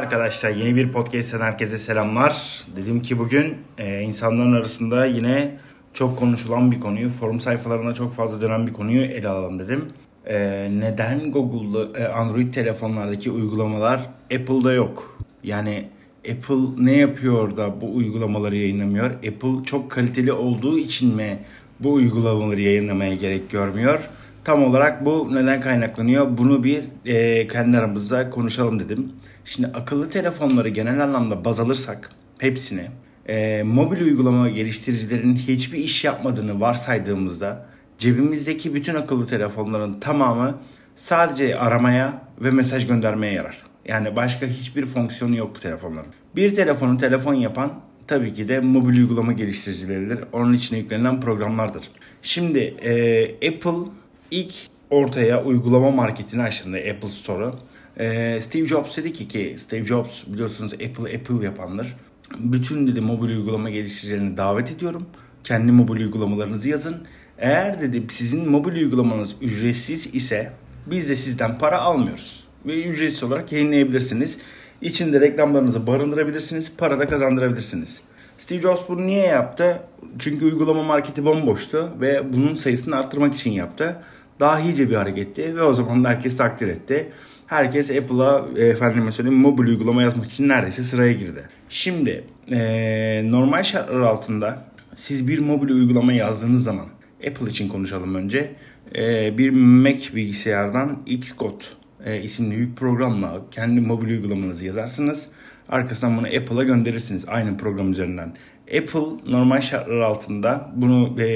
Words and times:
arkadaşlar 0.00 0.50
yeni 0.50 0.76
bir 0.76 0.92
podcast'ten 0.92 1.40
herkese 1.40 1.78
selamlar. 1.78 2.62
Dedim 2.76 3.02
ki 3.02 3.18
bugün 3.18 3.56
e, 3.78 4.00
insanların 4.00 4.52
arasında 4.52 5.06
yine 5.06 5.56
çok 5.94 6.18
konuşulan 6.18 6.72
bir 6.72 6.80
konuyu, 6.80 7.10
forum 7.10 7.40
sayfalarında 7.40 7.94
çok 7.94 8.12
fazla 8.12 8.40
dönen 8.40 8.66
bir 8.66 8.72
konuyu 8.72 9.02
ele 9.02 9.28
alalım 9.28 9.58
dedim. 9.58 9.84
E, 10.26 10.38
neden 10.80 11.32
Google'da 11.32 11.98
e, 11.98 12.08
Android 12.08 12.52
telefonlardaki 12.52 13.30
uygulamalar 13.30 14.00
Apple'da 14.34 14.72
yok? 14.72 15.18
Yani 15.44 15.88
Apple 16.30 16.84
ne 16.84 16.96
yapıyor 16.96 17.56
da 17.56 17.80
bu 17.80 17.96
uygulamaları 17.96 18.56
yayınlamıyor? 18.56 19.10
Apple 19.10 19.64
çok 19.64 19.90
kaliteli 19.90 20.32
olduğu 20.32 20.78
için 20.78 21.16
mi 21.16 21.38
bu 21.80 21.92
uygulamaları 21.92 22.60
yayınlamaya 22.60 23.14
gerek 23.14 23.50
görmüyor? 23.50 24.10
Tam 24.44 24.64
olarak 24.64 25.04
bu 25.04 25.34
neden 25.34 25.60
kaynaklanıyor? 25.60 26.38
Bunu 26.38 26.64
bir 26.64 26.82
e, 27.06 27.46
kendi 27.46 27.78
aramızda 27.78 28.30
konuşalım 28.30 28.80
dedim. 28.80 29.12
Şimdi 29.44 29.68
akıllı 29.68 30.10
telefonları 30.10 30.68
genel 30.68 31.04
anlamda 31.04 31.44
baz 31.44 31.60
alırsak 31.60 32.10
hepsini 32.38 32.86
e, 33.28 33.62
mobil 33.62 34.00
uygulama 34.00 34.48
geliştiricilerin 34.48 35.36
hiçbir 35.36 35.78
iş 35.78 36.04
yapmadığını 36.04 36.60
varsaydığımızda 36.60 37.66
cebimizdeki 37.98 38.74
bütün 38.74 38.94
akıllı 38.94 39.26
telefonların 39.26 40.00
tamamı 40.00 40.58
sadece 40.94 41.58
aramaya 41.58 42.22
ve 42.40 42.50
mesaj 42.50 42.86
göndermeye 42.86 43.32
yarar. 43.32 43.62
Yani 43.86 44.16
başka 44.16 44.46
hiçbir 44.46 44.86
fonksiyonu 44.86 45.36
yok 45.36 45.56
bu 45.56 45.60
telefonların. 45.60 46.12
Bir 46.36 46.54
telefonu 46.54 46.96
telefon 46.96 47.34
yapan 47.34 47.72
tabii 48.06 48.32
ki 48.32 48.48
de 48.48 48.60
mobil 48.60 48.98
uygulama 48.98 49.32
geliştiricileridir. 49.32 50.18
Onun 50.32 50.52
içine 50.52 50.78
yüklenilen 50.78 51.20
programlardır. 51.20 51.82
Şimdi 52.22 52.58
e, 52.58 53.24
Apple 53.48 53.90
ilk 54.30 54.54
ortaya 54.90 55.44
uygulama 55.44 55.90
marketini 55.90 56.42
açtığında 56.42 56.76
Apple 56.76 57.08
Store'u 57.08 57.54
ee, 57.98 58.38
Steve 58.40 58.66
Jobs 58.66 58.96
dedi 58.96 59.12
ki 59.12 59.28
ki 59.28 59.54
Steve 59.58 59.84
Jobs 59.84 60.24
biliyorsunuz 60.26 60.72
Apple 60.72 61.16
Apple 61.16 61.44
yapanlar. 61.44 61.96
Bütün 62.38 62.86
dedi 62.86 63.00
mobil 63.00 63.28
uygulama 63.28 63.70
geliştiricilerini 63.70 64.36
davet 64.36 64.72
ediyorum. 64.72 65.06
Kendi 65.44 65.72
mobil 65.72 66.00
uygulamalarınızı 66.00 66.68
yazın. 66.68 66.96
Eğer 67.38 67.80
dedi 67.80 68.02
sizin 68.08 68.50
mobil 68.50 68.76
uygulamanız 68.76 69.36
ücretsiz 69.40 70.14
ise 70.14 70.52
biz 70.86 71.08
de 71.08 71.16
sizden 71.16 71.58
para 71.58 71.80
almıyoruz. 71.80 72.44
Ve 72.66 72.84
ücretsiz 72.84 73.22
olarak 73.22 73.52
yayınlayabilirsiniz. 73.52 74.38
İçinde 74.82 75.20
reklamlarınızı 75.20 75.86
barındırabilirsiniz. 75.86 76.72
Para 76.78 76.98
da 76.98 77.06
kazandırabilirsiniz. 77.06 78.02
Steve 78.38 78.60
Jobs 78.60 78.88
bunu 78.88 79.06
niye 79.06 79.26
yaptı? 79.26 79.80
Çünkü 80.18 80.44
uygulama 80.44 80.82
marketi 80.82 81.24
bomboştu 81.24 81.90
ve 82.00 82.32
bunun 82.32 82.54
sayısını 82.54 82.96
arttırmak 82.96 83.34
için 83.34 83.50
yaptı. 83.50 83.96
Dahice 84.40 84.90
bir 84.90 84.94
hareketti 84.94 85.56
ve 85.56 85.62
o 85.62 85.74
zaman 85.74 86.04
da 86.04 86.08
herkes 86.08 86.36
takdir 86.36 86.68
etti 86.68 87.12
herkes 87.50 87.90
Apple'a 87.90 88.48
efendime 88.56 89.12
söyleyeyim 89.12 89.40
mobil 89.40 89.68
uygulama 89.68 90.02
yazmak 90.02 90.30
için 90.30 90.48
neredeyse 90.48 90.82
sıraya 90.82 91.12
girdi. 91.12 91.48
Şimdi 91.68 92.24
e, 92.50 93.22
normal 93.30 93.62
şartlar 93.62 94.00
altında 94.00 94.64
siz 94.94 95.28
bir 95.28 95.38
mobil 95.38 95.70
uygulama 95.70 96.12
yazdığınız 96.12 96.64
zaman 96.64 96.86
Apple 97.28 97.46
için 97.46 97.68
konuşalım 97.68 98.14
önce. 98.14 98.52
E, 98.96 99.38
bir 99.38 99.50
Mac 99.50 100.14
bilgisayardan 100.14 100.98
Xcode 101.06 101.64
e, 102.04 102.22
isimli 102.22 102.58
bir 102.58 102.74
programla 102.74 103.42
kendi 103.50 103.80
mobil 103.80 104.08
uygulamanızı 104.08 104.66
yazarsınız. 104.66 105.28
Arkasından 105.68 106.16
bunu 106.16 106.26
Apple'a 106.26 106.64
gönderirsiniz 106.64 107.24
aynı 107.28 107.56
program 107.56 107.90
üzerinden. 107.90 108.34
Apple 108.78 109.32
normal 109.32 109.60
şartlar 109.60 110.00
altında 110.00 110.70
bunu 110.76 111.22
e, 111.22 111.26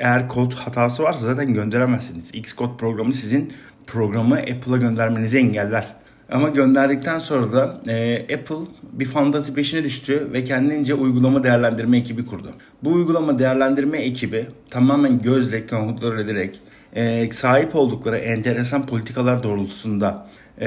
eğer 0.00 0.28
kod 0.28 0.52
hatası 0.52 1.02
varsa 1.02 1.24
zaten 1.24 1.54
gönderemezsiniz. 1.54 2.30
Xcode 2.34 2.76
programı 2.78 3.12
sizin 3.12 3.52
programı 3.86 4.34
Apple'a 4.34 4.76
göndermenizi 4.76 5.38
engeller. 5.38 5.86
Ama 6.30 6.48
gönderdikten 6.48 7.18
sonra 7.18 7.52
da 7.52 7.92
e, 7.92 8.22
Apple 8.34 8.56
bir 8.92 9.04
fantazi 9.04 9.54
peşine 9.54 9.84
düştü 9.84 10.28
ve 10.32 10.44
kendince 10.44 10.94
uygulama 10.94 11.44
değerlendirme 11.44 11.98
ekibi 11.98 12.26
kurdu. 12.26 12.52
Bu 12.82 12.92
uygulama 12.92 13.38
değerlendirme 13.38 13.98
ekibi 13.98 14.46
tamamen 14.70 15.18
gözle 15.22 15.66
kontrol 15.66 16.18
ederek 16.18 16.60
e, 16.94 17.30
sahip 17.30 17.76
oldukları 17.76 18.16
enteresan 18.16 18.86
politikalar 18.86 19.42
doğrultusunda 19.42 20.26
e, 20.60 20.66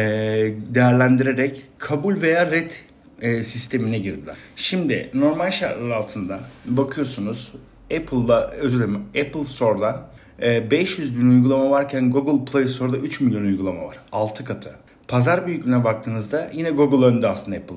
değerlendirerek 0.69 1.65
kabul 1.77 2.21
veya 2.21 2.51
red 2.51 2.71
e, 3.21 3.43
sistemine 3.43 3.99
girdiler. 3.99 4.35
Şimdi 4.55 5.09
normal 5.13 5.51
şartlar 5.51 5.89
altında 5.89 6.39
bakıyorsunuz 6.65 7.53
Apple'da 7.97 8.51
özür 8.51 8.77
dilerim 8.77 9.01
Apple 9.25 9.45
Store'da 9.45 10.09
500 10.71 11.11
e, 11.11 11.19
bin 11.19 11.29
uygulama 11.29 11.71
varken 11.71 12.11
Google 12.11 12.51
Play 12.51 12.67
Store'da 12.67 12.97
3 12.97 13.21
milyon 13.21 13.43
uygulama 13.43 13.85
var. 13.85 13.99
6 14.11 14.45
katı. 14.45 14.75
Pazar 15.07 15.47
büyüklüğüne 15.47 15.83
baktığınızda 15.83 16.51
yine 16.53 16.69
Google 16.69 17.05
önde 17.05 17.27
aslında 17.27 17.57
Apple. 17.57 17.75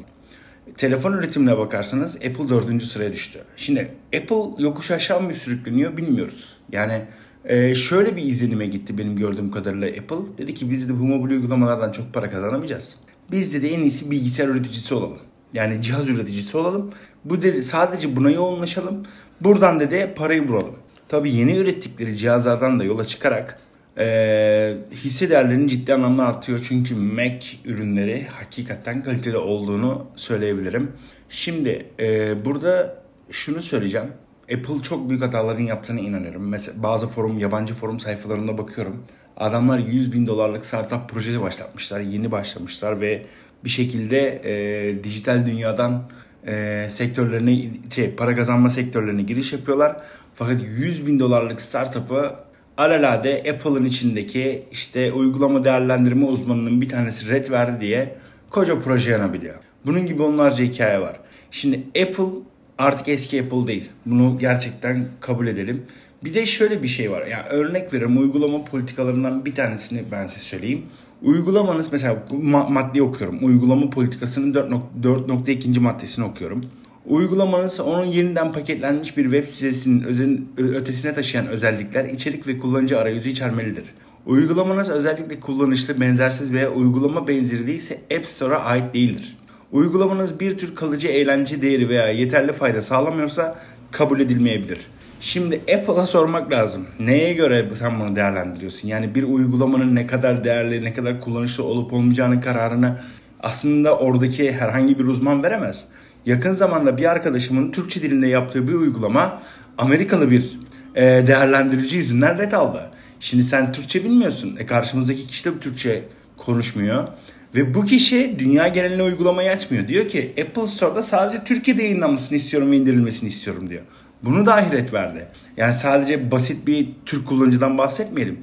Telefon 0.76 1.12
üretimine 1.12 1.58
bakarsanız 1.58 2.16
Apple 2.16 2.48
4. 2.48 2.82
sıraya 2.82 3.12
düştü. 3.12 3.38
Şimdi 3.56 3.94
Apple 4.16 4.62
yokuş 4.64 4.90
aşağı 4.90 5.20
mı 5.20 5.34
sürükleniyor 5.34 5.96
bilmiyoruz. 5.96 6.56
Yani 6.72 7.02
e, 7.44 7.74
şöyle 7.74 8.16
bir 8.16 8.22
izlenime 8.22 8.66
gitti 8.66 8.98
benim 8.98 9.16
gördüğüm 9.16 9.50
kadarıyla 9.50 9.88
Apple. 9.88 10.38
Dedi 10.38 10.54
ki 10.54 10.70
biz 10.70 10.88
de 10.88 11.00
bu 11.00 11.04
mobil 11.04 11.30
uygulamalardan 11.30 11.92
çok 11.92 12.14
para 12.14 12.30
kazanamayacağız. 12.30 12.96
Biz 13.30 13.62
de 13.62 13.74
en 13.74 13.80
iyisi 13.80 14.10
bilgisayar 14.10 14.48
üreticisi 14.48 14.94
olalım. 14.94 15.18
Yani 15.54 15.82
cihaz 15.82 16.08
üreticisi 16.08 16.56
olalım. 16.56 16.90
Bu 17.24 17.42
dedi 17.42 17.62
sadece 17.62 18.16
buna 18.16 18.30
yoğunlaşalım. 18.30 19.02
Buradan 19.40 19.80
dedi 19.80 20.12
parayı 20.16 20.48
vuralım. 20.48 20.74
Tabii 21.08 21.34
yeni 21.34 21.56
ürettikleri 21.56 22.16
cihazlardan 22.16 22.80
da 22.80 22.84
yola 22.84 23.04
çıkarak 23.04 23.60
e, 23.98 24.76
hisse 24.92 25.30
değerlerinin 25.30 25.68
ciddi 25.68 25.94
anlamda 25.94 26.26
artıyor. 26.26 26.66
Çünkü 26.68 26.94
Mac 26.94 27.46
ürünleri 27.64 28.26
hakikaten 28.26 29.02
kaliteli 29.02 29.36
olduğunu 29.36 30.06
söyleyebilirim. 30.16 30.92
Şimdi 31.28 31.86
e, 32.00 32.44
burada 32.44 33.02
şunu 33.30 33.62
söyleyeceğim. 33.62 34.08
Apple 34.42 34.82
çok 34.82 35.10
büyük 35.10 35.22
hataların 35.22 35.62
yaptığına 35.62 36.00
inanıyorum. 36.00 36.48
Mesela 36.48 36.82
bazı 36.82 37.06
forum, 37.06 37.38
yabancı 37.38 37.74
forum 37.74 38.00
sayfalarında 38.00 38.58
bakıyorum. 38.58 39.04
Adamlar 39.36 39.78
100 39.78 40.12
bin 40.12 40.26
dolarlık 40.26 40.66
startup 40.66 41.08
projesi 41.08 41.40
başlatmışlar. 41.42 42.00
Yeni 42.00 42.30
başlamışlar 42.32 43.00
ve 43.00 43.26
bir 43.64 43.70
şekilde 43.70 44.42
e, 44.44 45.04
dijital 45.04 45.46
dünyadan 45.46 46.02
e, 46.46 46.86
sektörlerine 46.90 47.70
şey, 47.94 48.10
para 48.10 48.36
kazanma 48.36 48.70
sektörlerine 48.70 49.22
giriş 49.22 49.52
yapıyorlar. 49.52 49.96
Fakat 50.34 50.60
100 50.78 51.06
bin 51.06 51.20
dolarlık 51.20 51.60
startup'ı 51.60 52.34
alalade 52.76 53.38
Apple'ın 53.38 53.84
içindeki 53.84 54.62
işte 54.72 55.12
uygulama 55.12 55.64
değerlendirme 55.64 56.24
uzmanının 56.24 56.80
bir 56.80 56.88
tanesi 56.88 57.28
red 57.28 57.50
verdi 57.50 57.80
diye 57.80 58.16
koca 58.50 58.80
proje 58.80 59.10
yanabiliyor. 59.10 59.54
Bunun 59.86 60.06
gibi 60.06 60.22
onlarca 60.22 60.64
hikaye 60.64 61.00
var. 61.00 61.16
Şimdi 61.50 61.76
Apple 62.02 62.42
artık 62.78 63.08
eski 63.08 63.42
Apple 63.42 63.66
değil. 63.66 63.90
Bunu 64.06 64.38
gerçekten 64.38 65.08
kabul 65.20 65.46
edelim. 65.46 65.82
Bir 66.24 66.34
de 66.34 66.46
şöyle 66.46 66.82
bir 66.82 66.88
şey 66.88 67.10
var. 67.10 67.22
Ya 67.22 67.28
yani 67.28 67.48
örnek 67.48 67.92
veriyorum 67.92 68.18
uygulama 68.18 68.64
politikalarından 68.64 69.44
bir 69.44 69.54
tanesini 69.54 70.02
ben 70.12 70.26
size 70.26 70.40
söyleyeyim. 70.40 70.86
Uygulamanız 71.22 71.92
mesela 71.92 72.26
madde 72.68 73.02
okuyorum. 73.02 73.44
Uygulama 73.44 73.90
politikasının 73.90 74.54
4.2. 75.02 75.80
maddesini 75.80 76.24
okuyorum. 76.24 76.64
Uygulamanız 77.06 77.80
onun 77.80 78.04
yeniden 78.04 78.52
paketlenmiş 78.52 79.16
bir 79.16 79.22
web 79.22 79.44
sitesinin 79.44 80.02
özen, 80.02 80.40
ötesine 80.56 81.14
taşıyan 81.14 81.46
özellikler, 81.46 82.04
içerik 82.04 82.46
ve 82.46 82.58
kullanıcı 82.58 82.98
arayüzü 82.98 83.28
içermelidir. 83.28 83.84
Uygulamanız 84.26 84.90
özellikle 84.90 85.40
kullanışlı, 85.40 86.00
benzersiz 86.00 86.52
veya 86.52 86.70
uygulama 86.70 87.28
benzeri 87.28 87.66
değilse 87.66 88.00
App 88.16 88.28
Store'a 88.28 88.58
ait 88.58 88.94
değildir. 88.94 89.36
Uygulamanız 89.72 90.40
bir 90.40 90.50
tür 90.50 90.74
kalıcı 90.74 91.08
eğlence 91.08 91.62
değeri 91.62 91.88
veya 91.88 92.08
yeterli 92.08 92.52
fayda 92.52 92.82
sağlamıyorsa 92.82 93.58
kabul 93.90 94.20
edilmeyebilir. 94.20 94.86
Şimdi 95.20 95.60
Apple'a 95.76 96.06
sormak 96.06 96.52
lazım. 96.52 96.86
Neye 97.00 97.32
göre 97.32 97.70
sen 97.74 98.00
bunu 98.00 98.16
değerlendiriyorsun? 98.16 98.88
Yani 98.88 99.14
bir 99.14 99.22
uygulamanın 99.22 99.94
ne 99.94 100.06
kadar 100.06 100.44
değerli, 100.44 100.84
ne 100.84 100.94
kadar 100.94 101.20
kullanışlı 101.20 101.64
olup 101.64 101.92
olmayacağının 101.92 102.40
kararını 102.40 103.00
aslında 103.42 103.98
oradaki 103.98 104.52
herhangi 104.52 104.98
bir 104.98 105.04
uzman 105.04 105.42
veremez. 105.42 105.84
Yakın 106.26 106.52
zamanda 106.52 106.98
bir 106.98 107.04
arkadaşımın 107.04 107.72
Türkçe 107.72 108.02
dilinde 108.02 108.26
yaptığı 108.26 108.68
bir 108.68 108.74
uygulama 108.74 109.42
Amerikalı 109.78 110.30
bir 110.30 110.58
e, 110.94 111.02
değerlendirici 111.02 111.96
yüzünden 111.96 112.38
red 112.38 112.52
aldı. 112.52 112.90
Şimdi 113.20 113.44
sen 113.44 113.72
Türkçe 113.72 114.04
bilmiyorsun. 114.04 114.56
E 114.58 114.66
karşımızdaki 114.66 115.26
kişi 115.26 115.44
de 115.44 115.58
Türkçe 115.58 116.04
konuşmuyor. 116.36 117.08
Ve 117.54 117.74
bu 117.74 117.84
kişi 117.84 118.36
dünya 118.38 118.68
geneline 118.68 119.02
uygulamayı 119.02 119.50
açmıyor. 119.50 119.88
Diyor 119.88 120.08
ki 120.08 120.34
Apple 120.40 120.66
Store'da 120.66 121.02
sadece 121.02 121.44
Türkiye'de 121.44 121.82
yayınlanmasını 121.82 122.38
istiyorum 122.38 122.72
ve 122.72 122.76
indirilmesini 122.76 123.28
istiyorum 123.28 123.70
diyor. 123.70 123.82
Bunu 124.22 124.46
da 124.46 124.54
ahiret 124.54 124.92
verdi. 124.92 125.26
Yani 125.56 125.74
sadece 125.74 126.30
basit 126.30 126.66
bir 126.66 126.88
Türk 127.06 127.26
kullanıcıdan 127.26 127.78
bahsetmeyelim. 127.78 128.38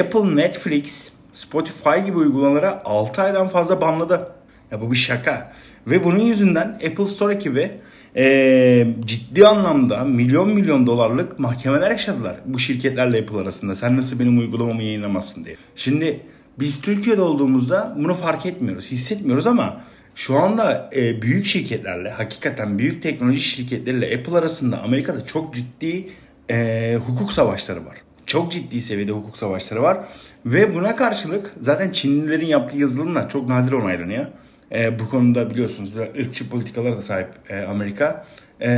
Apple, 0.00 0.36
Netflix, 0.36 1.12
Spotify 1.32 1.98
gibi 2.06 2.16
uygulamalara 2.16 2.82
6 2.84 3.22
aydan 3.22 3.48
fazla 3.48 3.80
banladı. 3.80 4.32
Ya 4.70 4.80
bu 4.80 4.90
bir 4.90 4.96
şaka. 4.96 5.52
Ve 5.86 6.04
bunun 6.04 6.18
yüzünden 6.18 6.68
Apple 6.68 7.06
Store 7.06 7.34
ekibi 7.34 7.70
e, 8.16 8.86
ciddi 9.04 9.46
anlamda 9.46 10.04
milyon 10.04 10.48
milyon 10.48 10.86
dolarlık 10.86 11.38
mahkemeler 11.38 11.90
yaşadılar 11.90 12.36
bu 12.44 12.58
şirketlerle 12.58 13.20
Apple 13.20 13.38
arasında. 13.38 13.74
Sen 13.74 13.96
nasıl 13.96 14.20
benim 14.20 14.38
uygulamamı 14.38 14.82
yayınlamazsın 14.82 15.44
diye. 15.44 15.56
Şimdi 15.76 16.20
biz 16.58 16.80
Türkiye'de 16.80 17.22
olduğumuzda 17.22 17.94
bunu 17.98 18.14
fark 18.14 18.46
etmiyoruz, 18.46 18.90
hissetmiyoruz 18.90 19.46
ama 19.46 19.80
Şu 20.14 20.38
anda 20.38 20.90
e, 20.96 21.22
büyük 21.22 21.46
şirketlerle, 21.46 22.10
hakikaten 22.10 22.78
büyük 22.78 23.02
teknoloji 23.02 23.40
şirketleriyle 23.40 24.16
Apple 24.18 24.36
arasında 24.36 24.82
Amerika'da 24.82 25.24
çok 25.24 25.54
ciddi 25.54 26.08
e, 26.50 26.98
hukuk 27.06 27.32
savaşları 27.32 27.86
var. 27.86 27.96
Çok 28.26 28.52
ciddi 28.52 28.80
seviyede 28.80 29.12
hukuk 29.12 29.38
savaşları 29.38 29.82
var. 29.82 29.98
Ve 30.46 30.74
buna 30.74 30.96
karşılık 30.96 31.54
zaten 31.60 31.90
Çinlilerin 31.90 32.46
yaptığı 32.46 32.78
yazılımlar 32.78 33.28
çok 33.28 33.48
nadir 33.48 33.72
onaylanıyor. 33.72 34.26
E, 34.72 34.98
bu 34.98 35.08
konuda 35.08 35.50
biliyorsunuz 35.50 35.96
biraz 35.96 36.08
ırkçı 36.18 36.48
politikalara 36.50 36.96
da 36.96 37.02
sahip 37.02 37.28
e, 37.48 37.60
Amerika. 37.60 38.26
E, 38.60 38.70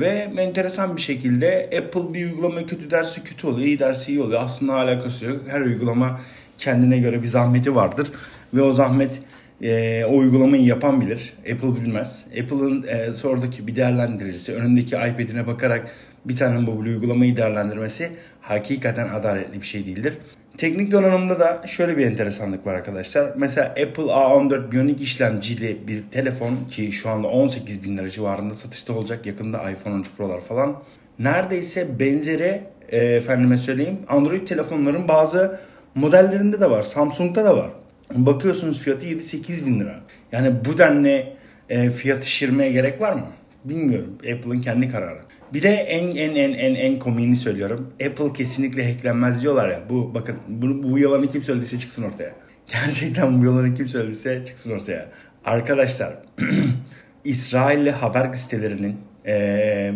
ve 0.00 0.32
enteresan 0.38 0.96
bir 0.96 1.00
şekilde 1.00 1.70
Apple 1.78 2.14
bir 2.14 2.26
uygulama 2.26 2.66
kötü 2.66 2.90
dersi 2.90 3.22
kötü 3.22 3.46
oluyor, 3.46 3.66
iyi 3.66 3.78
dersi 3.78 4.12
iyi 4.12 4.20
oluyor. 4.20 4.40
Aslında 4.44 4.74
alakası 4.74 5.26
yok. 5.26 5.40
Her 5.48 5.60
uygulama 5.60 6.20
kendine 6.58 6.98
göre 6.98 7.22
bir 7.22 7.26
zahmeti 7.26 7.74
vardır. 7.74 8.12
Ve 8.54 8.62
o 8.62 8.72
zahmet 8.72 9.22
e, 9.62 10.04
o 10.04 10.16
uygulamayı 10.16 10.64
yapan 10.64 11.00
bilir. 11.00 11.34
Apple 11.52 11.82
bilmez. 11.82 12.28
Apple'ın 12.42 12.82
e, 12.82 13.12
sonraki 13.12 13.66
bir 13.66 13.76
değerlendiricisi 13.76 14.54
önündeki 14.54 14.96
iPad'ine 14.96 15.46
bakarak 15.46 15.90
bir 16.24 16.36
tane 16.36 16.58
mobil 16.58 16.86
uygulamayı 16.86 17.36
değerlendirmesi 17.36 18.10
hakikaten 18.40 19.08
adaletli 19.08 19.60
bir 19.60 19.66
şey 19.66 19.86
değildir. 19.86 20.14
Teknik 20.56 20.92
donanımda 20.92 21.40
da 21.40 21.62
şöyle 21.66 21.96
bir 21.96 22.06
enteresanlık 22.06 22.66
var 22.66 22.74
arkadaşlar. 22.74 23.32
Mesela 23.36 23.68
Apple 23.68 24.02
A14 24.02 24.72
Bionic 24.72 25.04
işlemcili 25.04 25.88
bir 25.88 26.02
telefon 26.02 26.56
ki 26.70 26.92
şu 26.92 27.10
anda 27.10 27.28
18 27.28 27.84
bin 27.84 27.98
lira 27.98 28.08
civarında 28.08 28.54
satışta 28.54 28.92
olacak. 28.92 29.26
Yakında 29.26 29.70
iPhone 29.70 29.94
13 29.94 30.10
Pro'lar 30.16 30.40
falan. 30.40 30.82
Neredeyse 31.18 32.00
benzeri 32.00 32.62
e, 32.88 32.98
efendime 32.98 33.56
söyleyeyim 33.56 33.98
Android 34.08 34.46
telefonların 34.46 35.08
bazı 35.08 35.60
modellerinde 35.94 36.60
de 36.60 36.70
var. 36.70 36.82
Samsung'da 36.82 37.44
da 37.44 37.56
var. 37.56 37.70
Bakıyorsunuz 38.14 38.80
fiyatı 38.80 39.06
7-8 39.06 39.66
bin 39.66 39.80
lira. 39.80 40.00
Yani 40.32 40.52
bu 40.64 40.78
denli 40.78 41.32
e, 41.68 41.90
fiyat 41.90 42.24
şişirmeye 42.24 42.72
gerek 42.72 43.00
var 43.00 43.12
mı? 43.12 43.26
Bilmiyorum. 43.64 44.18
Apple'ın 44.18 44.60
kendi 44.60 44.88
kararı. 44.88 45.20
Bir 45.54 45.62
de 45.62 45.68
en 45.68 46.16
en 46.16 46.34
en 46.34 46.52
en 46.52 46.74
en 46.74 46.98
komiğini 46.98 47.36
söylüyorum. 47.36 47.92
Apple 48.06 48.32
kesinlikle 48.32 48.92
hacklenmez 48.92 49.42
diyorlar 49.42 49.68
ya. 49.68 49.82
Bu 49.90 50.14
bakın 50.14 50.36
bu, 50.48 50.82
bu 50.82 50.98
yalanı 50.98 51.28
kim 51.28 51.42
söylediyse 51.42 51.78
çıksın 51.78 52.02
ortaya. 52.02 52.32
Gerçekten 52.72 53.40
bu 53.40 53.44
yalanı 53.44 53.74
kim 53.74 53.86
söylediyse 53.86 54.44
çıksın 54.44 54.72
ortaya. 54.72 55.08
Arkadaşlar 55.44 56.14
İsrailli 57.24 57.90
haber 57.90 58.32
sitelerinin 58.32 58.96
e, 59.24 59.34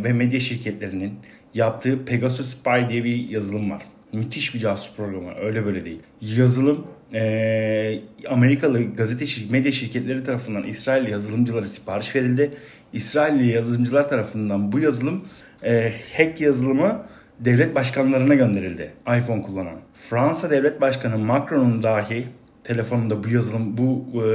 ve 0.04 0.12
medya 0.12 0.40
şirketlerinin 0.40 1.14
yaptığı 1.54 2.04
Pegasus 2.04 2.46
Spy 2.46 2.88
diye 2.88 3.04
bir 3.04 3.28
yazılım 3.28 3.70
var. 3.70 3.82
Müthiş 4.12 4.54
bir 4.54 4.58
casus 4.58 4.96
programı. 4.96 5.34
Öyle 5.34 5.66
böyle 5.66 5.84
değil. 5.84 6.00
Yazılım 6.20 6.86
e, 7.14 8.00
Amerikalı 8.28 8.82
gazete 8.94 9.24
şir- 9.24 9.50
medya 9.50 9.72
şirketleri 9.72 10.24
tarafından 10.24 10.62
İsrailli 10.62 11.10
yazılımcılara 11.10 11.64
sipariş 11.64 12.16
verildi. 12.16 12.50
İsrailli 12.92 13.48
yazılımcılar 13.48 14.08
tarafından 14.08 14.72
bu 14.72 14.78
yazılım 14.78 15.24
e, 15.62 15.92
hack 16.16 16.40
yazılımı 16.40 17.02
devlet 17.40 17.74
başkanlarına 17.74 18.34
gönderildi. 18.34 18.90
iPhone 19.00 19.42
kullanan. 19.42 19.76
Fransa 19.94 20.50
devlet 20.50 20.80
başkanı 20.80 21.18
Macron'un 21.18 21.82
dahi 21.82 22.26
telefonunda 22.64 23.24
bu 23.24 23.28
yazılım 23.28 23.78
bu 23.78 24.04
e, 24.14 24.26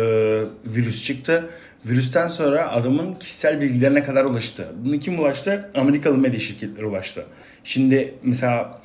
virüs 0.65 1.05
çıktı. 1.05 1.49
Virüsten 1.85 2.27
sonra 2.27 2.71
adamın 2.71 3.13
kişisel 3.13 3.61
bilgilerine 3.61 4.03
kadar 4.03 4.25
ulaştı. 4.25 4.65
Bunu 4.85 4.99
kim 4.99 5.19
ulaştı? 5.19 5.71
Amerikalı 5.75 6.17
medya 6.17 6.39
şirketleri 6.39 6.85
ulaştı. 6.85 7.25
Şimdi 7.63 8.13
mesela 8.23 8.81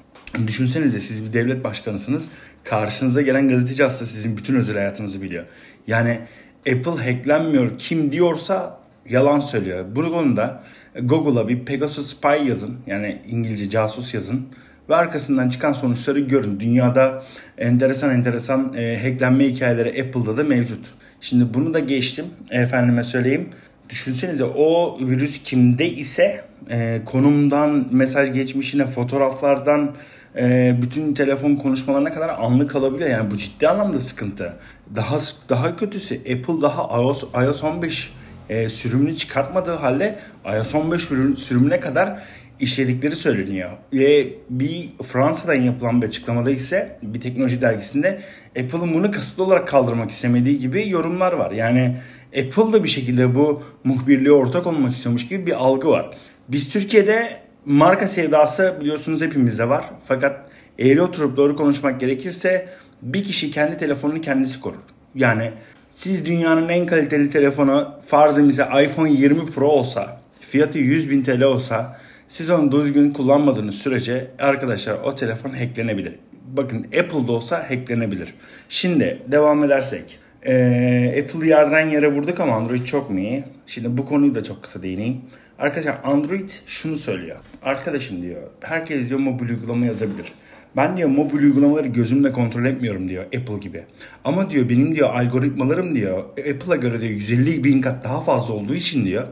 düşünsenize 0.46 1.00
siz 1.00 1.24
bir 1.24 1.32
devlet 1.32 1.64
başkanısınız. 1.64 2.28
Karşınıza 2.64 3.22
gelen 3.22 3.48
gazeteci 3.48 3.84
aslında 3.84 4.10
sizin 4.10 4.36
bütün 4.36 4.54
özel 4.54 4.76
hayatınızı 4.76 5.22
biliyor. 5.22 5.44
Yani 5.86 6.20
Apple 6.60 7.12
hacklenmiyor 7.12 7.78
kim 7.78 8.12
diyorsa 8.12 8.80
yalan 9.08 9.40
söylüyor. 9.40 9.84
Bu 9.96 10.02
konuda 10.02 10.62
Google'a 11.02 11.48
bir 11.48 11.64
Pegasus 11.64 12.16
Spy 12.16 12.48
yazın. 12.48 12.76
Yani 12.86 13.22
İngilizce 13.26 13.70
casus 13.70 14.14
yazın. 14.14 14.46
Ve 14.88 14.96
arkasından 14.96 15.48
çıkan 15.48 15.72
sonuçları 15.72 16.20
görün. 16.20 16.60
Dünyada 16.60 17.22
enteresan 17.58 18.10
enteresan 18.14 18.74
e, 18.76 19.02
hacklenme 19.02 19.44
hikayeleri 19.44 20.02
Apple'da 20.02 20.36
da 20.36 20.44
mevcut. 20.44 20.86
Şimdi 21.20 21.54
bunu 21.54 21.74
da 21.74 21.78
geçtim. 21.78 22.24
Efendime 22.50 23.04
söyleyeyim. 23.04 23.48
Düşünsenize 23.88 24.44
o 24.44 24.98
virüs 25.00 25.42
kimde 25.42 25.90
ise 25.90 26.44
e, 26.70 27.00
konumdan, 27.06 27.88
mesaj 27.90 28.32
geçmişine, 28.32 28.86
fotoğraflardan, 28.86 29.94
e, 30.36 30.76
bütün 30.82 31.14
telefon 31.14 31.56
konuşmalarına 31.56 32.12
kadar 32.12 32.28
anlık 32.28 32.70
kalabiliyor. 32.70 33.10
Yani 33.10 33.30
bu 33.30 33.36
ciddi 33.36 33.68
anlamda 33.68 34.00
sıkıntı. 34.00 34.52
Daha 34.94 35.18
daha 35.48 35.76
kötüsü 35.76 36.14
Apple 36.14 36.62
daha 36.62 36.82
iOS, 36.82 37.24
iOS 37.34 37.64
15 37.64 38.12
e, 38.48 38.68
sürümünü 38.68 39.16
çıkartmadığı 39.16 39.74
halde 39.74 40.18
iOS 40.46 40.74
15 40.74 41.02
sürümüne 41.36 41.80
kadar 41.80 42.22
işledikleri 42.60 43.16
söyleniyor. 43.16 43.70
Ve 43.92 44.28
bir 44.50 44.88
Fransa'dan 45.02 45.54
yapılan 45.54 46.02
bir 46.02 46.06
açıklamada 46.06 46.50
ise 46.50 46.98
bir 47.02 47.20
teknoloji 47.20 47.60
dergisinde 47.60 48.20
Apple'ın 48.48 48.94
bunu 48.94 49.10
kasıtlı 49.10 49.44
olarak 49.44 49.68
kaldırmak 49.68 50.10
istemediği 50.10 50.58
gibi 50.58 50.88
yorumlar 50.88 51.32
var. 51.32 51.50
Yani 51.50 51.96
Apple 52.28 52.72
da 52.72 52.84
bir 52.84 52.88
şekilde 52.88 53.34
bu 53.34 53.62
muhbirliğe 53.84 54.32
ortak 54.32 54.66
olmak 54.66 54.92
istiyormuş 54.92 55.28
gibi 55.28 55.46
bir 55.46 55.52
algı 55.52 55.88
var. 55.88 56.10
Biz 56.48 56.68
Türkiye'de 56.68 57.36
marka 57.64 58.08
sevdası 58.08 58.76
biliyorsunuz 58.80 59.22
hepimizde 59.22 59.68
var. 59.68 59.84
Fakat 60.04 60.50
eğri 60.78 61.02
oturup 61.02 61.36
doğru 61.36 61.56
konuşmak 61.56 62.00
gerekirse 62.00 62.68
bir 63.02 63.24
kişi 63.24 63.50
kendi 63.50 63.76
telefonunu 63.76 64.20
kendisi 64.20 64.60
korur. 64.60 64.80
Yani 65.14 65.50
siz 65.90 66.26
dünyanın 66.26 66.68
en 66.68 66.86
kaliteli 66.86 67.30
telefonu 67.30 67.88
farzımıza 68.06 68.82
iPhone 68.82 69.12
20 69.12 69.46
Pro 69.46 69.68
olsa, 69.68 70.20
fiyatı 70.40 70.78
100 70.78 71.10
bin 71.10 71.22
TL 71.22 71.42
olsa 71.42 71.98
siz 72.28 72.50
onu 72.50 72.72
düzgün 72.72 73.10
kullanmadığınız 73.10 73.74
sürece 73.74 74.30
arkadaşlar 74.38 74.94
o 75.04 75.14
telefon 75.14 75.50
hacklenebilir. 75.50 76.14
Bakın 76.56 76.78
Apple'da 76.78 77.32
olsa 77.32 77.70
hacklenebilir. 77.70 78.34
Şimdi 78.68 79.22
devam 79.26 79.64
edersek. 79.64 80.18
Ee, 80.46 81.22
Apple'ı 81.22 81.46
yerden 81.46 81.88
yere 81.88 82.12
vurduk 82.12 82.40
ama 82.40 82.56
Android 82.56 82.84
çok 82.84 83.10
mu 83.10 83.20
iyi? 83.20 83.44
Şimdi 83.66 83.98
bu 83.98 84.06
konuyu 84.06 84.34
da 84.34 84.42
çok 84.42 84.62
kısa 84.62 84.82
değineyim. 84.82 85.20
Arkadaşlar 85.60 85.98
Android 86.04 86.50
şunu 86.66 86.96
söylüyor. 86.96 87.36
Arkadaşım 87.62 88.22
diyor 88.22 88.42
herkes 88.60 89.08
diyor 89.08 89.20
mobil 89.20 89.50
uygulama 89.50 89.86
yazabilir. 89.86 90.32
Ben 90.76 90.96
diyor 90.96 91.08
mobil 91.08 91.38
uygulamaları 91.38 91.88
gözümle 91.88 92.32
kontrol 92.32 92.64
etmiyorum 92.64 93.08
diyor 93.08 93.24
Apple 93.24 93.58
gibi. 93.60 93.84
Ama 94.24 94.50
diyor 94.50 94.68
benim 94.68 94.94
diyor 94.94 95.14
algoritmalarım 95.14 95.94
diyor 95.94 96.18
Apple'a 96.18 96.76
göre 96.76 97.00
diyor 97.00 97.12
150 97.12 97.64
bin 97.64 97.80
kat 97.80 98.04
daha 98.04 98.20
fazla 98.20 98.54
olduğu 98.54 98.74
için 98.74 99.04
diyor 99.04 99.26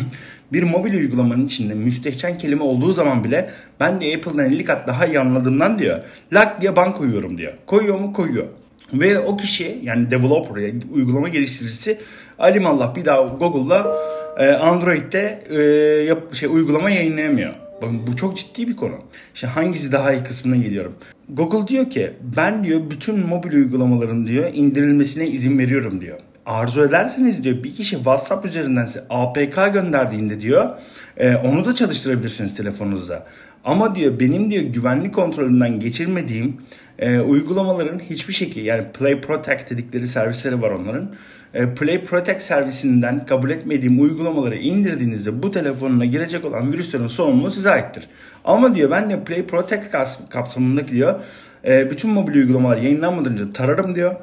bir 0.52 0.62
mobil 0.62 0.94
uygulamanın 0.94 1.46
içinde 1.46 1.74
müstehcen 1.74 2.38
kelime 2.38 2.62
olduğu 2.62 2.92
zaman 2.92 3.24
bile 3.24 3.50
ben 3.80 4.00
de 4.00 4.16
Apple'dan 4.16 4.52
50 4.52 4.64
kat 4.64 4.86
daha 4.88 5.06
iyi 5.06 5.20
anladığımdan 5.20 5.78
diyor 5.78 6.00
lak 6.32 6.60
diye 6.60 6.76
ban 6.76 6.94
koyuyorum 6.94 7.38
diyor. 7.38 7.52
Koyuyor 7.66 7.98
mu? 7.98 8.12
Koyuyor. 8.12 8.46
Ve 8.92 9.18
o 9.18 9.36
kişi 9.36 9.78
yani 9.82 10.10
developer 10.10 10.72
uygulama 10.92 11.28
geliştiricisi 11.28 11.98
alimallah 12.38 12.96
bir 12.96 13.04
daha 13.04 13.22
Google'da 13.22 13.78
e, 13.80 14.19
Android'de 14.42 15.42
e, 15.50 15.60
yap, 16.04 16.34
şey 16.34 16.48
uygulama 16.48 16.90
yayınlayamıyor. 16.90 17.54
Bakın 17.82 18.06
bu 18.06 18.16
çok 18.16 18.36
ciddi 18.36 18.68
bir 18.68 18.76
konu. 18.76 18.94
İşte 19.34 19.46
hangisi 19.46 19.92
daha 19.92 20.12
iyi 20.12 20.24
kısmına 20.24 20.56
geliyorum. 20.56 20.94
Google 21.28 21.68
diyor 21.68 21.90
ki 21.90 22.12
ben 22.36 22.64
diyor 22.64 22.80
bütün 22.90 23.26
mobil 23.26 23.52
uygulamaların 23.52 24.26
diyor 24.26 24.50
indirilmesine 24.54 25.26
izin 25.26 25.58
veriyorum 25.58 26.00
diyor. 26.00 26.18
Arzu 26.46 26.84
ederseniz 26.84 27.44
diyor 27.44 27.64
bir 27.64 27.74
kişi 27.74 27.96
WhatsApp 27.96 28.46
üzerinden 28.46 28.86
size 28.86 29.04
APK 29.10 29.74
gönderdiğinde 29.74 30.40
diyor 30.40 30.70
e, 31.16 31.36
onu 31.36 31.64
da 31.64 31.74
çalıştırabilirsiniz 31.74 32.54
telefonunuzda. 32.54 33.26
Ama 33.64 33.96
diyor 33.96 34.20
benim 34.20 34.50
diyor 34.50 34.62
güvenlik 34.62 35.14
kontrolünden 35.14 35.80
geçirmediğim 35.80 36.56
e, 36.98 37.20
uygulamaların 37.20 37.98
hiçbir 37.98 38.32
şekilde 38.32 38.64
yani 38.64 38.84
Play 38.98 39.20
Protect 39.20 39.70
dedikleri 39.70 40.08
servisleri 40.08 40.62
var 40.62 40.70
onların. 40.70 41.10
E, 41.54 41.74
Play 41.74 42.04
Protect 42.04 42.42
servisinden 42.42 43.26
kabul 43.26 43.50
etmediğim 43.50 44.02
uygulamaları 44.02 44.56
indirdiğinizde 44.56 45.42
bu 45.42 45.50
telefonuna 45.50 46.04
girecek 46.04 46.44
olan 46.44 46.72
virüslerin 46.72 47.06
sorumluluğu 47.06 47.50
size 47.50 47.70
aittir. 47.70 48.08
Ama 48.44 48.74
diyor 48.74 48.90
ben 48.90 49.10
de 49.10 49.24
Play 49.24 49.46
Protect 49.46 49.90
kapsamındaki 50.30 50.92
diyor 50.92 51.20
e, 51.64 51.90
bütün 51.90 52.10
mobil 52.10 52.34
uygulamalar 52.34 52.76
yayınlanmadan 52.76 53.32
önce 53.32 53.50
tararım 53.50 53.94
diyor. 53.94 54.16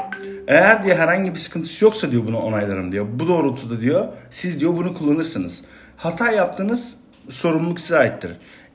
Eğer 0.48 0.84
diye 0.84 0.96
herhangi 0.96 1.34
bir 1.34 1.40
sıkıntısı 1.40 1.86
yoksa 1.86 2.12
diyor 2.12 2.24
bunu 2.28 2.40
onaylarım 2.40 2.92
diyor. 2.92 3.06
Bu 3.14 3.28
doğrultuda 3.28 3.82
diyor 3.82 4.08
siz 4.30 4.60
diyor 4.60 4.78
bunu 4.78 4.94
kullanırsınız. 4.94 5.64
Hata 5.98 6.32
yaptığınız 6.32 6.98
sorumluluk 7.30 7.80
size 7.80 7.98
aittir. 7.98 8.32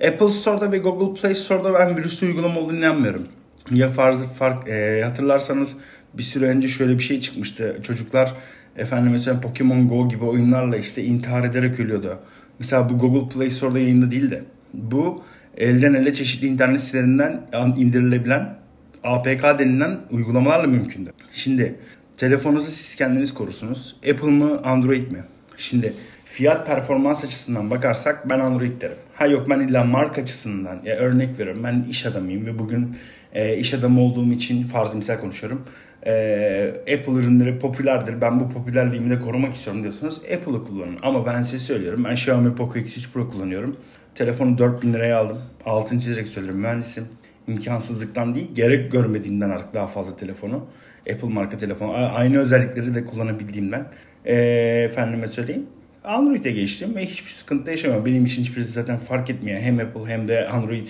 Apple 0.07 0.29
Store'da 0.29 0.73
ve 0.73 0.79
Google 0.79 1.21
Play 1.21 1.35
Store'da 1.35 1.75
ben 1.75 1.97
virüslü 1.97 2.27
uygulama 2.27 2.61
olduğunu 2.61 2.77
inanmıyorum. 2.77 3.29
Ya 3.71 3.89
farzı 3.89 4.27
fark 4.27 4.69
e, 4.69 5.03
hatırlarsanız 5.05 5.77
bir 6.15 6.23
süre 6.23 6.47
önce 6.47 6.69
şöyle 6.69 6.99
bir 6.99 7.03
şey 7.03 7.21
çıkmıştı. 7.21 7.77
Çocuklar 7.83 8.35
efendim 8.77 9.13
mesela 9.13 9.41
Pokemon 9.41 9.89
Go 9.89 10.09
gibi 10.09 10.25
oyunlarla 10.25 10.77
işte 10.77 11.03
intihar 11.03 11.45
ederek 11.45 11.81
ölüyordu. 11.81 12.19
Mesela 12.59 12.91
bu 12.91 12.99
Google 12.99 13.29
Play 13.29 13.51
Store'da 13.51 13.79
yayında 13.79 14.11
değil 14.11 14.31
de 14.31 14.45
bu 14.75 15.23
elden 15.57 15.95
ele 15.95 16.13
çeşitli 16.13 16.47
internet 16.47 16.83
sitelerinden 16.83 17.41
indirilebilen 17.77 18.55
APK 19.05 19.43
denilen 19.59 19.99
uygulamalarla 20.11 20.67
mümkündü. 20.67 21.11
Şimdi 21.33 21.79
Telefonunuzu 22.17 22.71
siz 22.71 22.97
kendiniz 22.97 23.35
korusunuz. 23.35 23.97
Apple 24.11 24.31
mı 24.31 24.61
Android 24.65 25.13
mi? 25.13 25.25
Şimdi 25.57 25.95
fiyat 26.25 26.67
performans 26.67 27.25
açısından 27.25 27.71
bakarsak 27.71 28.29
ben 28.29 28.41
Android 28.41 28.81
derim. 28.81 28.97
Ha 29.15 29.27
yok 29.27 29.51
ben 29.51 29.61
illa 29.61 29.85
marka 29.85 30.23
açısından 30.23 30.81
ya 30.85 30.97
örnek 30.97 31.39
veriyorum 31.39 31.65
ben 31.65 31.87
iş 31.91 32.07
adamıyım 32.07 32.47
ve 32.47 32.59
bugün 32.59 32.97
e, 33.33 33.57
iş 33.57 33.75
adamı 33.75 34.01
olduğum 34.01 34.33
için 34.33 34.65
farz 34.65 34.95
misal 34.95 35.21
konuşuyorum. 35.21 35.67
E, 36.07 36.75
Apple 36.81 37.13
ürünleri 37.13 37.59
popülerdir. 37.59 38.21
Ben 38.21 38.41
bu 38.41 38.49
popülerliğimi 38.49 39.11
de 39.11 39.21
korumak 39.21 39.55
istiyorum 39.55 39.83
diyorsanız 39.83 40.19
Apple'ı 40.19 40.65
kullanın. 40.65 40.97
Ama 41.03 41.27
ben 41.27 41.43
size 41.43 41.59
söylüyorum. 41.59 42.05
Ben 42.05 42.13
Xiaomi 42.13 42.55
Poco 42.55 42.79
X3 42.79 43.13
Pro 43.13 43.31
kullanıyorum. 43.31 43.77
Telefonu 44.15 44.59
4000 44.59 44.93
liraya 44.93 45.19
aldım. 45.19 45.39
Altın 45.67 45.99
çizerek 45.99 46.29
söylüyorum 46.29 46.61
mühendisim. 46.61 47.05
İmkansızlıktan 47.49 48.35
değil 48.35 48.49
gerek 48.55 48.93
görmediğimden 48.93 49.51
artık 49.51 49.75
daha 49.75 49.87
fazla 49.87 50.17
telefonu. 50.17 50.67
Apple 51.13 51.29
marka 51.29 51.57
telefonu. 51.57 51.93
Aynı 51.93 52.39
özellikleri 52.39 52.95
de 52.95 53.05
kullanabildiğimden. 53.05 53.87
E, 54.25 54.37
efendime 54.91 55.27
söyleyeyim. 55.27 55.67
Android'e 56.05 56.51
geçtim 56.51 56.95
ve 56.95 57.07
hiçbir 57.07 57.31
sıkıntı 57.31 57.71
yaşamıyorum. 57.71 58.07
Benim 58.07 58.25
için 58.25 58.43
hiçbirisi 58.43 58.73
zaten 58.73 58.99
fark 58.99 59.31
etmiyor. 59.31 59.61
Hem 59.61 59.79
Apple 59.79 60.07
hem 60.07 60.29
de 60.29 60.49
Android 60.49 60.87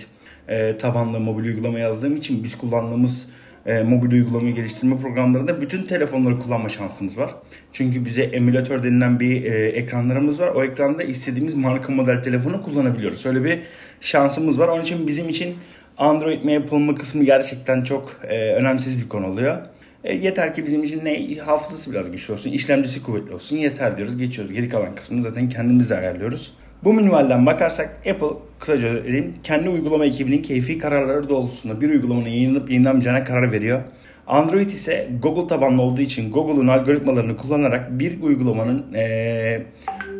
e, 0.47 0.77
tabanlı 0.77 1.19
mobil 1.19 1.45
uygulama 1.45 1.79
yazdığım 1.79 2.15
için 2.15 2.43
biz 2.43 2.57
kullandığımız 2.57 3.29
e, 3.65 3.83
mobil 3.83 4.11
uygulamayı 4.11 4.55
geliştirme 4.55 4.97
programlarında 4.97 5.61
bütün 5.61 5.83
telefonları 5.83 6.39
kullanma 6.39 6.69
şansımız 6.69 7.17
var. 7.17 7.35
Çünkü 7.71 8.05
bize 8.05 8.23
emülatör 8.23 8.83
denilen 8.83 9.19
bir 9.19 9.43
e, 9.43 9.67
ekranlarımız 9.67 10.39
var. 10.39 10.47
O 10.47 10.63
ekranda 10.63 11.03
istediğimiz 11.03 11.53
marka 11.53 11.91
model 11.91 12.23
telefonu 12.23 12.63
kullanabiliyoruz. 12.63 13.25
Öyle 13.25 13.43
bir 13.43 13.59
şansımız 14.01 14.59
var. 14.59 14.67
Onun 14.67 14.81
için 14.81 15.07
bizim 15.07 15.29
için 15.29 15.55
Android 15.97 16.43
mi 16.43 16.57
Apple 16.57 16.77
mı 16.77 16.95
kısmı 16.95 17.23
gerçekten 17.23 17.83
çok 17.83 18.19
e, 18.23 18.53
önemsiz 18.53 19.01
bir 19.03 19.09
konu 19.09 19.27
oluyor. 19.27 19.57
E, 20.03 20.15
yeter 20.15 20.53
ki 20.53 20.65
bizim 20.65 20.83
için 20.83 21.05
ne 21.05 21.35
hafızası 21.35 21.91
biraz 21.91 22.11
güçlü 22.11 22.33
olsun, 22.33 22.51
işlemcisi 22.51 23.03
kuvvetli 23.03 23.33
olsun 23.33 23.57
yeter 23.57 23.97
diyoruz. 23.97 24.17
Geçiyoruz. 24.17 24.53
Geri 24.53 24.69
kalan 24.69 24.95
kısmını 24.95 25.23
zaten 25.23 25.49
kendimiz 25.49 25.91
ayarlıyoruz. 25.91 26.53
Bu 26.85 26.93
minvalden 26.93 27.45
bakarsak 27.45 27.89
Apple 28.09 28.27
kısaca 28.59 28.91
söyleyeyim 28.93 29.33
kendi 29.43 29.69
uygulama 29.69 30.05
ekibinin 30.05 30.41
keyfi 30.41 30.77
kararları 30.77 31.29
doğrultusunda 31.29 31.81
bir 31.81 31.89
uygulamanın 31.89 32.29
yayınlanıp 32.29 32.69
yayınlanmayacağına 32.69 33.23
karar 33.23 33.51
veriyor. 33.51 33.81
Android 34.27 34.69
ise 34.69 35.09
Google 35.21 35.47
tabanlı 35.47 35.81
olduğu 35.81 36.01
için 36.01 36.31
Google'un 36.31 36.67
algoritmalarını 36.67 37.37
kullanarak 37.37 37.99
bir 37.99 38.21
uygulamanın 38.21 38.93
ee, 38.93 39.63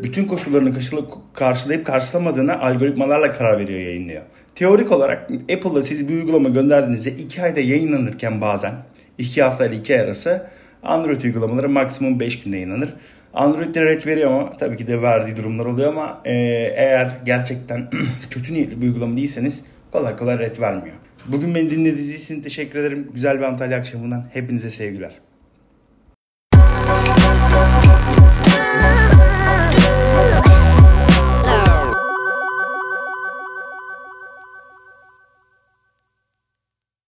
bütün 0.04 0.26
koşullarını 0.26 0.74
karşılayıp 1.34 1.86
karşılamadığına 1.86 2.60
algoritmalarla 2.60 3.30
karar 3.30 3.60
veriyor, 3.60 3.80
yayınlıyor. 3.80 4.22
Teorik 4.56 4.92
olarak 4.92 5.32
Apple'da 5.32 5.84
siz 5.84 6.08
bir 6.08 6.14
uygulama 6.14 6.50
gönderdiğinizde 6.50 7.12
2 7.12 7.44
ayda 7.44 7.60
yayınlanırken 7.60 8.42
bazen 8.42 8.74
2 9.18 9.44
hafta 9.44 9.66
ile 9.66 9.76
2 9.76 9.94
ay 9.94 10.00
arası 10.00 10.48
Android 10.84 11.22
uygulamaları 11.22 11.70
maksimum 11.70 12.20
5 12.20 12.44
günde 12.44 12.58
yayınlanır. 12.58 12.94
Android'de 13.34 13.86
red 13.86 14.06
veriyor 14.06 14.32
ama 14.32 14.50
tabii 14.50 14.78
ki 14.78 14.88
de 14.88 15.02
verdiği 15.02 15.36
durumlar 15.36 15.66
oluyor 15.66 15.90
ama 15.90 16.22
e, 16.26 16.34
eğer 16.76 17.12
gerçekten 17.26 17.90
kötü 18.30 18.54
niyetli 18.54 18.82
bir 18.82 18.88
uygulama 18.88 19.18
değilseniz 19.18 19.66
kolay 19.92 20.16
kolay 20.16 20.40
red 20.40 20.60
vermiyor. 20.60 20.96
Bugün 21.28 21.56
beni 21.56 21.72
dinlediğiniz 21.72 22.24
için 22.24 22.42
teşekkür 22.42 22.80
ederim. 22.80 23.12
Güzel 23.14 23.38
bir 23.38 23.44
Antalya 23.44 23.78
akşamından 23.78 24.26
hepinize 24.34 24.70
sevgiler. 24.70 25.12